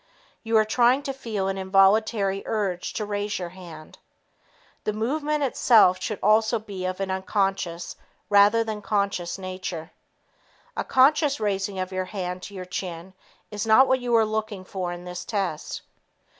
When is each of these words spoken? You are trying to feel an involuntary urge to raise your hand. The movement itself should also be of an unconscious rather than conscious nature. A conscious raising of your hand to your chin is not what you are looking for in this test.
You 0.41 0.57
are 0.57 0.65
trying 0.65 1.03
to 1.03 1.13
feel 1.13 1.47
an 1.47 1.59
involuntary 1.59 2.41
urge 2.47 2.93
to 2.93 3.05
raise 3.05 3.37
your 3.37 3.49
hand. 3.49 3.99
The 4.83 4.93
movement 4.93 5.43
itself 5.43 6.01
should 6.01 6.17
also 6.23 6.57
be 6.57 6.85
of 6.85 6.99
an 6.99 7.11
unconscious 7.11 7.95
rather 8.27 8.63
than 8.63 8.81
conscious 8.81 9.37
nature. 9.37 9.91
A 10.75 10.83
conscious 10.83 11.39
raising 11.39 11.77
of 11.77 11.91
your 11.91 12.05
hand 12.05 12.41
to 12.41 12.55
your 12.55 12.65
chin 12.65 13.13
is 13.51 13.67
not 13.67 13.87
what 13.87 13.99
you 13.99 14.15
are 14.15 14.25
looking 14.25 14.65
for 14.65 14.91
in 14.91 15.05
this 15.05 15.23
test. 15.23 15.83